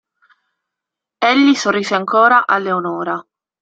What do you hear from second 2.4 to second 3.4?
a Leonora.